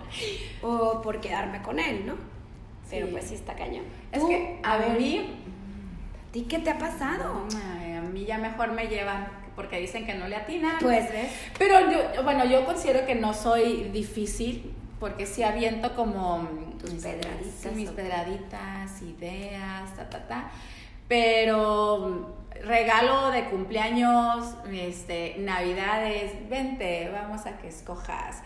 [0.62, 2.14] o por quedarme con él, ¿no?
[2.90, 3.12] Pero Sí.
[3.12, 3.85] pues sí está cañón.
[4.12, 5.19] Es que a ver, mí,
[6.29, 7.47] ¿a ti qué te ha pasado?
[7.81, 10.77] ay, a mí ya mejor me llevan porque dicen que no le atinan.
[10.81, 11.29] Pues ves.
[11.59, 16.49] Pero yo, bueno, yo considero que no soy difícil porque sí aviento como
[16.81, 20.51] Tus pedraditas, mis pedraditas, ideas, ta, ta, ta.
[21.11, 28.42] Pero regalo de cumpleaños, este, navidades, vente, vamos a que escojas.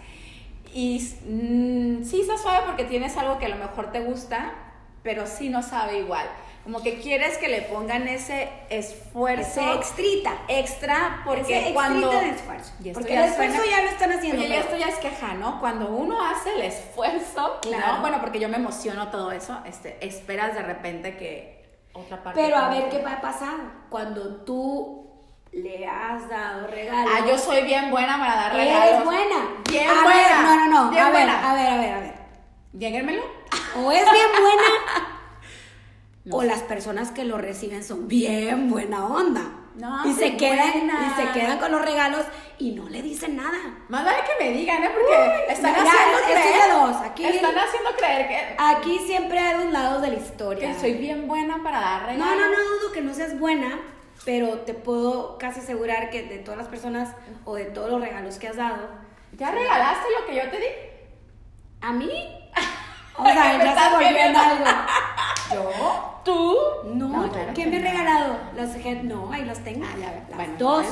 [0.72, 4.54] Y mm, sí está suave porque tienes algo que a lo mejor te gusta,
[5.02, 6.26] pero sí no sabe igual.
[6.64, 10.32] Como que quieres que le pongan ese esfuerzo Ese extrita.
[10.48, 12.72] extra porque Ese cuando de esfuerzo.
[12.94, 14.40] Porque ya el esfuerzo suena- ya lo están haciendo.
[14.42, 15.60] Oye, pero- esto ya es queja, ¿no?
[15.60, 17.96] Cuando uno hace el esfuerzo, Claro.
[17.96, 18.00] ¿no?
[18.00, 21.53] Bueno, porque yo me emociono todo eso, este, esperas de repente que
[21.94, 22.40] otra parte.
[22.40, 23.54] Pero a ver qué va a pasar
[23.88, 25.10] cuando tú
[25.52, 27.12] le has dado regalos.
[27.14, 29.04] Ah, yo soy bien buena para dar Eres regalos.
[29.04, 29.36] buena.
[29.70, 30.12] Bien a buena.
[30.12, 30.90] Ver, no, no, no.
[30.90, 31.50] Bien a ver, buena.
[31.50, 32.14] a ver, a ver, a ver.
[32.72, 33.22] Lléguenmelo.
[33.76, 34.62] O es bien buena.
[36.30, 39.42] O las personas que lo reciben son bien buena onda.
[39.74, 41.14] No, y se quedan buena.
[41.18, 42.24] y se quedan con los regalos
[42.58, 43.58] y no le dicen nada.
[43.88, 44.90] Más vale que me digan, ¿eh?
[44.94, 46.62] Porque están ya, haciendo es creer.
[46.62, 46.96] de dos.
[47.04, 50.68] Aquí- Están haciendo creer que, Aquí siempre hay dos lados de la historia.
[50.72, 52.24] que soy bien buena para dar regalos.
[52.24, 53.80] No, no, no dudo que no seas buena,
[54.24, 57.10] pero te puedo casi asegurar que de todas las personas
[57.44, 58.88] o de todos los regalos que has dado,
[59.32, 60.66] ¿Ya regalaste lo que yo te di?
[61.80, 62.43] ¿a mí?
[63.16, 64.64] O sea, estás se volvió en algo.
[65.52, 66.20] ¿Yo?
[66.24, 66.56] ¿Tú?
[66.94, 68.38] No, claro ¿quién me ha regalado?
[68.56, 69.84] Los head, no, ahí los tengo.
[69.86, 70.24] Ah, ya.
[70.28, 70.86] Las Bueno, dos.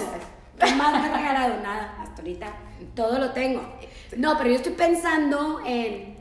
[0.58, 1.62] ¿Qué más me ha regalado?
[1.62, 2.46] Nada, hasta ahorita.
[2.94, 3.62] Todo lo tengo.
[4.16, 6.16] No, pero yo estoy pensando en,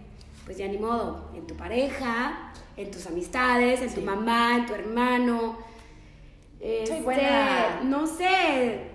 [0.45, 4.73] pues ya ni modo, en tu pareja, en tus amistades, en tu mamá, en tu
[4.73, 5.57] hermano.
[6.59, 7.81] Este, buena.
[7.83, 8.89] No sé.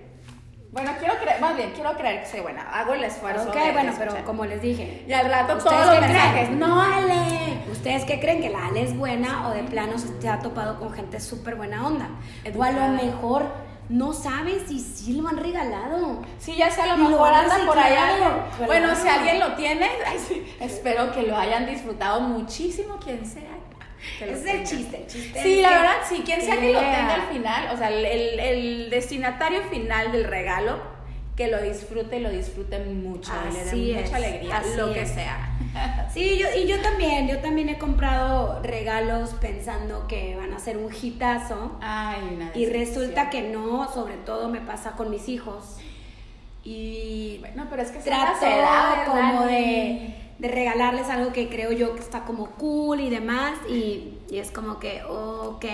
[0.77, 2.63] Bueno, quiero creer, más bien, quiero creer que soy buena.
[2.63, 3.49] Hago el esfuerzo.
[3.49, 5.05] Ok, de- bueno, pero como les dije.
[5.09, 6.45] Y al rato ¿Ustedes todos los mensajes.
[6.49, 6.59] creen?
[6.59, 7.63] No, Ale.
[7.73, 8.43] ¿Ustedes qué creen?
[8.43, 11.87] ¿Que la Ale es buena o de plano se ha topado con gente súper buena
[11.87, 12.09] onda?
[12.55, 13.47] O a lo mejor
[13.89, 16.23] no sabe si sí lo han regalado.
[16.39, 18.45] Sí, ya sé, a lo lo mejor han anda por allá.
[18.67, 23.56] Bueno, si alguien lo tiene, ay, sí, espero que lo hayan disfrutado muchísimo, quien sea.
[24.21, 26.79] Ese es el chiste, el chiste Sí, la que- verdad, sí, quien sea que lo
[26.81, 28.05] tenga al final, o sea, el,
[28.39, 30.79] el- destinatario final del regalo,
[31.37, 35.03] que lo disfrute y lo disfrute mucho, le Así es, mucha alegría, así lo que
[35.03, 35.11] es.
[35.11, 35.53] sea.
[36.15, 40.79] Sí, yo, y yo también, yo también he comprado regalos pensando que van a ser
[40.79, 41.77] un hitazo.
[41.83, 45.77] Ay, Y resulta que no, sobre todo me pasa con mis hijos.
[46.65, 49.53] Y Bueno, pero es que trato edades, como Dani.
[49.55, 53.59] de, de regalarles algo que creo yo que está como cool y demás.
[53.69, 55.65] Y, y es como que, ok,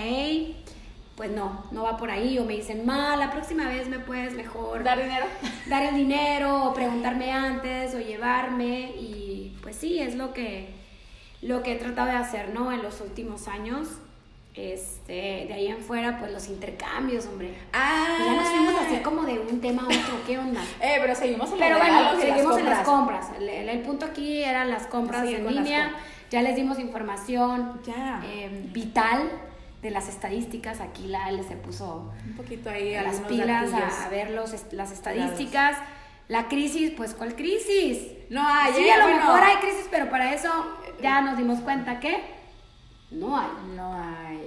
[1.15, 2.39] pues no, no va por ahí.
[2.39, 5.25] O me dicen, ma, la próxima vez me puedes mejor ¿Dar dinero?
[5.69, 8.93] dar el dinero o preguntarme antes o llevarme.
[8.99, 10.69] Y pues sí, es lo que,
[11.41, 12.71] lo que he tratado de hacer, ¿no?
[12.71, 13.87] En los últimos años.
[14.55, 17.55] Este, de ahí en fuera, pues los intercambios, hombre.
[17.73, 20.61] Ah, Pues ya nos fuimos así como de un tema a otro, ¿qué onda?
[20.81, 23.27] Eh, pero seguimos en Pero bueno, seguimos en las compras.
[23.39, 25.91] El, punto aquí eran las compras en las línea.
[26.29, 28.21] Ya les dimos información Ya.
[28.25, 29.29] eh, vital
[29.81, 30.81] de las estadísticas.
[30.81, 34.53] Aquí la Ale se puso Un poquito ahí las algunos pilas a, a ver los,
[34.71, 35.77] las estadísticas.
[36.27, 38.07] La crisis, pues ¿cuál crisis?
[38.29, 39.17] No hay, sí, a lo bueno.
[39.17, 40.49] mejor hay crisis, pero para eso
[41.01, 42.23] ya nos dimos cuenta que
[43.11, 43.47] no hay.
[43.75, 44.42] No hay.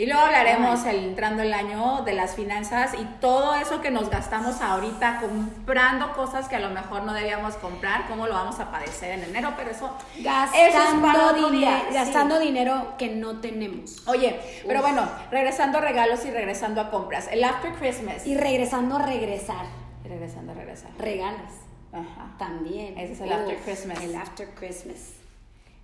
[0.00, 4.08] Y luego hablaremos el, entrando el año de las finanzas y todo eso que nos
[4.08, 8.70] gastamos ahorita comprando cosas que a lo mejor no debíamos comprar, cómo lo vamos a
[8.70, 10.20] padecer en enero, pero eso, eso
[10.56, 11.94] es Gastando, para otro dine- día, sí.
[11.94, 14.08] gastando dinero que no tenemos.
[14.08, 17.28] Oye, pero bueno, regresando a regalos y regresando a compras.
[17.30, 18.26] El after Christmas.
[18.26, 19.66] Y regresando a regresar,
[20.02, 20.90] Y regresando a regresar.
[20.98, 21.50] regalos.
[21.92, 22.36] Ajá.
[22.38, 22.96] También.
[22.96, 24.00] Ese es el after Christmas.
[24.02, 24.96] El after Christmas.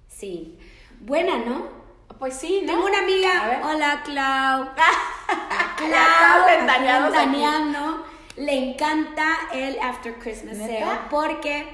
[0.08, 0.58] Sí.
[1.00, 1.84] Buena, ¿no?
[2.18, 2.72] Pues sí, ¿no?
[2.72, 3.60] Tengo una amiga.
[3.62, 4.68] Hola, Clau.
[5.76, 6.46] Clau.
[6.46, 8.06] ventaneando.
[8.36, 10.86] le encanta el After Christmas ¿Neta?
[10.86, 11.66] Sale porque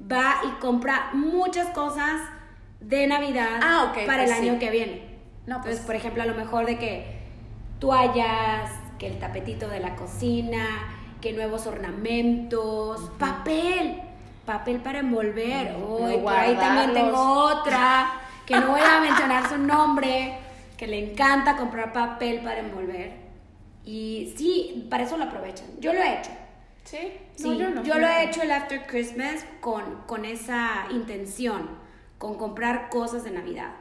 [0.00, 2.20] va y compra muchas cosas
[2.80, 4.58] de Navidad Ah, ok, para pues el año sí.
[4.58, 5.18] que viene.
[5.46, 7.18] No, pues- Entonces, por ejemplo, a lo mejor de que
[7.78, 10.66] toallas, que el tapetito de la cocina,
[11.20, 14.00] que nuevos ornamentos, papel,
[14.46, 15.74] papel para envolver.
[15.76, 18.10] Ujú, Uy, por ahí también tengo otra,
[18.46, 20.38] que no voy a mencionar su nombre,
[20.76, 23.12] que le encanta comprar papel para envolver.
[23.84, 25.66] Y sí, para eso lo aprovechan.
[25.80, 26.30] Yo lo he hecho.
[26.84, 26.98] ¿Sí?
[27.36, 27.82] Sí, No, yo no.
[27.82, 31.68] yo lo he hecho el After Christmas con, con esa intención,
[32.18, 33.72] con comprar cosas de Navidad.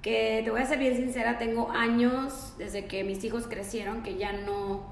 [0.00, 4.16] Que te voy a ser bien sincera, tengo años desde que mis hijos crecieron que
[4.16, 4.82] ya no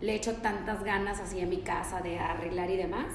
[0.00, 3.06] le echo tantas ganas así en mi casa de arreglar y demás.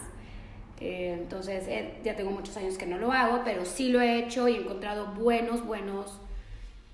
[0.82, 4.18] Eh, entonces eh, ya tengo muchos años que no lo hago, pero sí lo he
[4.18, 6.20] hecho y he encontrado buenos, buenos,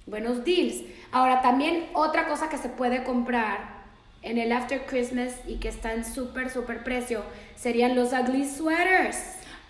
[0.05, 0.83] buenos deals.
[1.11, 3.77] Ahora también otra cosa que se puede comprar
[4.23, 7.23] en el After Christmas y que está en súper, súper precio
[7.55, 9.17] serían los ugly sweaters.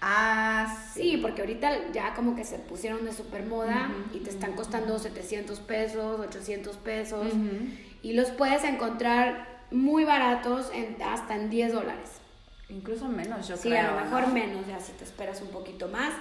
[0.01, 1.17] Ah, sí.
[1.21, 4.97] Porque ahorita ya como que se pusieron de super moda Ujú, y te están costando
[4.97, 7.67] 700 pesos, 800 pesos Ujú.
[8.01, 12.21] y los puedes encontrar muy baratos en, hasta en 10 dólares.
[12.69, 13.87] Incluso menos, yo Sí, creo.
[13.89, 14.33] a lo mejor ¿no?
[14.33, 16.11] menos, ya si te esperas un poquito más.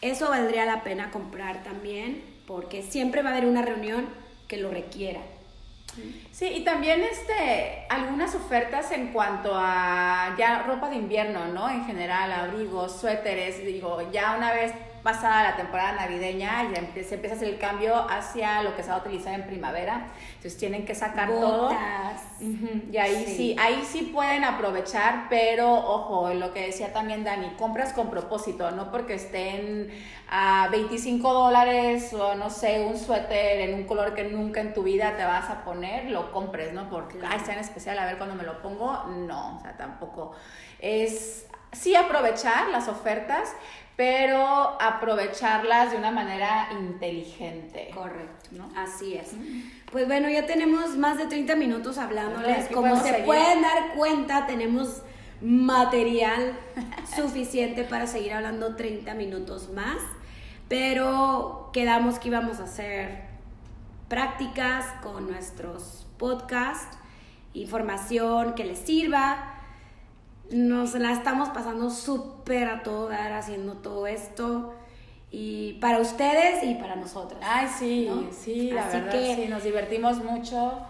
[0.00, 4.08] Eso valdría la pena comprar también porque siempre va a haber una reunión
[4.46, 5.20] que lo requiera.
[6.30, 11.68] Sí, y también este, algunas ofertas en cuanto a ya ropa de invierno, ¿no?
[11.68, 17.34] En general, abrigos, suéteres, digo, ya una vez pasada la temporada navideña, ya se empieza
[17.34, 20.84] a hacer el cambio hacia lo que se va a utilizar en primavera, entonces tienen
[20.84, 21.70] que sacar todo.
[22.90, 23.36] Y ahí sí.
[23.36, 23.56] Sí.
[23.58, 28.90] ahí sí pueden aprovechar, pero ojo, lo que decía también Dani, compras con propósito, no
[28.90, 29.90] porque estén
[30.30, 34.82] a 25 dólares o no sé, un suéter en un color que nunca en tu
[34.82, 36.88] vida te vas a poner, lo compres, ¿no?
[36.90, 40.32] Porque, ay, está en especial, a ver cuando me lo pongo, no, o sea, tampoco.
[40.78, 43.52] Es sí aprovechar las ofertas,
[43.96, 47.90] pero aprovecharlas de una manera inteligente.
[47.92, 48.70] Correcto, ¿no?
[48.76, 49.32] Así es.
[49.90, 52.66] Pues bueno, ya tenemos más de 30 minutos hablándoles.
[52.66, 53.24] Aquí Como se seguir.
[53.24, 55.02] pueden dar cuenta, tenemos
[55.40, 56.56] material
[57.16, 59.98] suficiente para seguir hablando 30 minutos más.
[60.68, 63.22] Pero quedamos que íbamos a hacer
[64.08, 66.98] prácticas con nuestros podcasts,
[67.54, 69.57] información que les sirva.
[70.50, 74.74] Nos la estamos pasando súper a todo dar haciendo todo esto.
[75.30, 77.40] Y para ustedes y para nosotras.
[77.44, 78.26] Ay, sí, ¿no?
[78.32, 80.80] sí, la Así verdad, que- sí, nos divertimos mucho.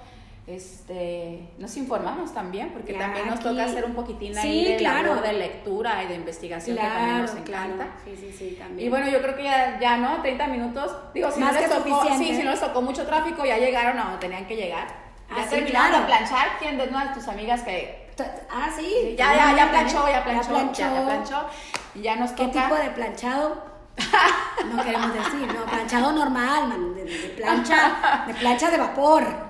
[0.47, 4.77] Este, nos informamos también, porque también nos aquí- toca hacer un poquitín Sí, ahí de
[4.77, 5.09] claro.
[5.17, 7.89] labor de lectura y de investigación que también nos encanta.
[8.03, 8.87] Sí, sí, sí, también.
[8.87, 10.97] Y bueno, yo creo que ya, ya no, 30 minutos.
[11.13, 13.99] Digo, si Más no les tocó, sí, si no les tocó mucho tráfico, ya llegaron
[13.99, 14.87] a donde tenían que llegar.
[15.29, 16.01] Ya Ah, terminaron claro.
[16.01, 16.49] de planchar.
[16.59, 18.08] ¿Quién de una de tus amigas que
[18.51, 19.15] Ah, sí.
[19.17, 21.47] ya, ya, ya planchó, ya planchó, ya, ya planchó?
[21.95, 23.69] Y ya nos ¿Qué tipo de planchado?
[24.73, 29.25] No queremos decir, no, planchado normal, man, de, de plancha, de plancha de vapor.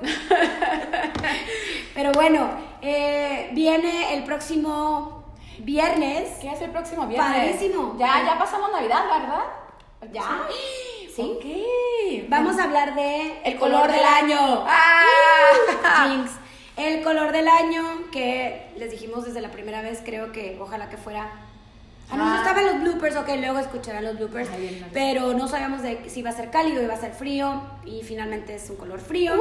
[1.94, 2.48] Pero bueno,
[2.80, 5.24] eh, viene el próximo
[5.58, 6.38] viernes.
[6.40, 7.32] ¿Qué es el próximo viernes?
[7.32, 7.96] Padrísimo.
[7.98, 9.44] Ya, ya pasamos Navidad, ¿verdad?
[10.12, 10.22] Ya.
[10.48, 11.20] Sí.
[11.20, 11.44] Ok.
[12.28, 14.64] Vamos a hablar de El color del año.
[14.68, 16.06] ¡Ah!
[16.06, 16.30] Jinx.
[16.78, 20.96] El color del año que les dijimos desde la primera vez, creo que ojalá que
[20.96, 21.28] fuera.
[22.10, 22.36] Ah, no, Ah.
[22.38, 24.48] estaban los bloopers, ok, luego escucharán los bloopers.
[24.92, 28.54] Pero no sabíamos de si iba a ser cálido, iba a ser frío y finalmente
[28.54, 29.34] es un color frío.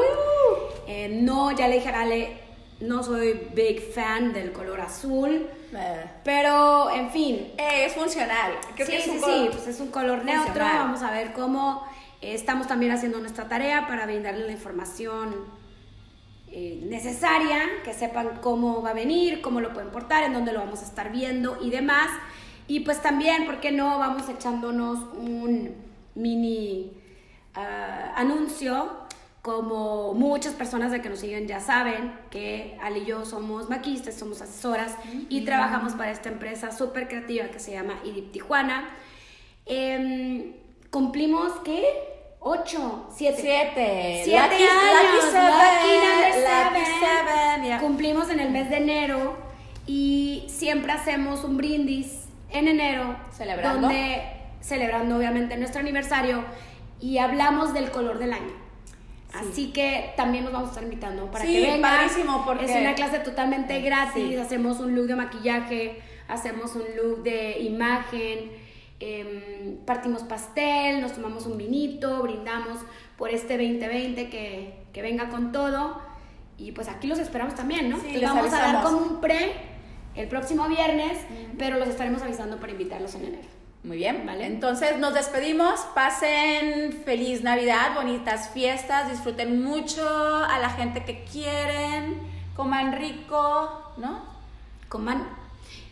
[0.88, 2.38] Eh, no, ya le dije a Ale,
[2.82, 8.54] no soy big fan del color azul, Eh, pero en fin, eh, es funcional.
[8.76, 10.64] Creo sí, que es sí, un sí, color- pues es un color neutro.
[10.64, 11.86] Vamos a ver cómo
[12.22, 15.36] estamos también haciendo nuestra tarea para brindarles la información
[16.60, 20.60] eh, necesaria, que sepan cómo va a venir, cómo lo pueden portar, en dónde lo
[20.60, 22.10] vamos a estar viendo y demás.
[22.68, 24.00] Y pues también, ¿por qué no?
[24.00, 25.76] Vamos echándonos un
[26.16, 26.94] mini
[27.54, 28.90] ah, anuncio.
[29.44, 34.16] Como muchas personas de que nos siguen ya saben que Ale y yo somos maquistas,
[34.16, 34.96] somos asesoras
[35.30, 38.90] y trabajamos para esta empresa súper creativa que se llama IDIP Tijuana.
[39.68, 40.54] Em,
[40.90, 43.42] cumplimos que 8, 7.
[43.42, 44.22] 7.
[44.24, 44.60] 7 años.
[44.60, 47.64] Lucky seven, lucky seven.
[47.64, 47.80] Yeah.
[47.80, 49.38] Cumplimos en el mes de enero
[49.86, 53.18] y siempre hacemos un brindis en enero.
[53.36, 53.88] Celebrando.
[53.88, 54.22] Donde,
[54.62, 56.44] celebrando obviamente nuestro aniversario
[57.02, 58.54] y hablamos del color del año.
[59.32, 59.38] Sí.
[59.38, 61.82] Así que también nos vamos a estar invitando para sí, que vengan.
[61.82, 62.66] Padrísimo porque...
[62.66, 64.30] Es una clase totalmente gratis.
[64.30, 64.36] Sí.
[64.36, 68.67] Hacemos un look de maquillaje, hacemos un look de imagen
[69.00, 72.80] em, partimos pastel, nos tomamos un vinito, brindamos
[73.18, 76.02] por este 2020 que, que venga con todo.
[76.58, 78.00] Y pues aquí los esperamos también, ¿no?
[78.00, 79.52] Sí, les vamos a dar como un pre
[80.16, 81.20] el próximo viernes,
[81.60, 83.48] pero los estaremos avisando para invitarlos en enero.
[83.84, 84.48] Muy bien, Vale.
[84.48, 85.80] Entonces nos despedimos.
[85.94, 92.18] Pasen feliz Navidad, bonitas fiestas, disfruten mucho a la gente que quieren,
[92.56, 94.24] coman rico, ¿no?
[94.90, 95.28] Coman,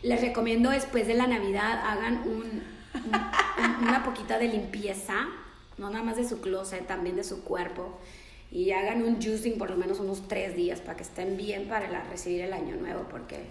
[0.02, 2.75] les recomiendo después de la Navidad hagan un-
[3.82, 5.14] una poquita de limpieza,
[5.78, 7.98] no nada más de su closet, también de su cuerpo.
[8.50, 11.90] Y hagan un juicing por lo menos unos tres días para que estén bien para
[11.90, 13.44] la- recibir el año nuevo, porque,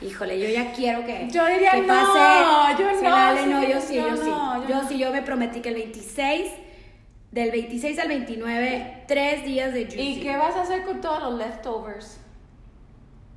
[0.00, 2.82] híjole, yo ya quiero que, Yo diría que no, pase.
[2.82, 4.30] yo no, dale, sí, no, yo sí, yo yo, sí.
[4.30, 4.88] no, yo Yo no.
[4.88, 6.50] sí, yo me prometí que el 26,
[7.32, 10.00] del 26 al 29, tres días de juicing.
[10.00, 12.18] ¿Y qué vas a hacer con todos los leftovers?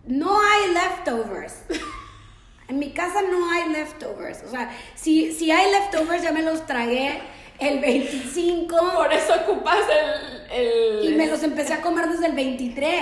[0.08, 1.64] No hay leftovers.
[2.74, 4.42] En mi casa no hay leftovers.
[4.48, 7.22] O sea, si, si hay leftovers ya me los tragué
[7.60, 9.78] el 25 Por eso ocupas
[10.52, 10.52] el...
[10.60, 12.96] el- y me los empecé a comer desde el 23.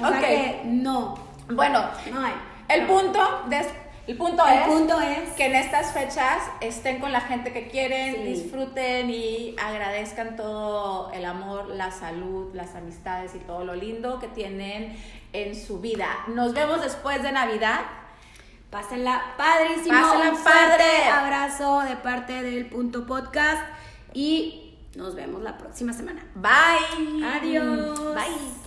[0.00, 0.10] O Ok.
[0.12, 1.14] sea que no,
[1.50, 2.32] Bueno, no hay.
[2.68, 2.86] el No.
[2.86, 3.66] punto, de,
[4.06, 4.66] el punto El es...
[4.68, 8.22] punto es que en estas fechas estén con la gente que quieren, Sí.
[8.22, 14.28] disfruten y agradezcan todo el amor, la salud, las amistades y todo lo lindo que
[14.28, 14.96] tienen
[15.32, 16.06] en su vida.
[16.28, 17.80] Nos vemos después de Navidad.
[18.70, 20.00] Pásenla padrísimo.
[20.00, 21.08] Pásenla Un fuerte padre.
[21.08, 23.62] abrazo de parte del punto podcast
[24.14, 26.24] y nos vemos la próxima semana.
[26.34, 27.24] Bye.
[27.24, 28.14] Adiós.
[28.14, 28.57] Bye.